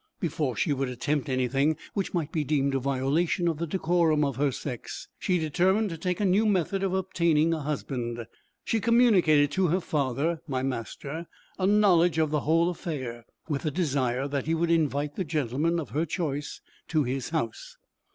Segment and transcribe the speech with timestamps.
[0.19, 4.25] Before she would attempt any thing which might be deemed a violation of the decorum
[4.25, 8.25] of her sex, she determined to take a new method of obtaining a husband.
[8.65, 11.27] She communicated to her father, my master,
[11.59, 15.79] a knowledge of the whole affair, with a desire that he would invite the gentleman
[15.79, 17.77] of her choice to his house.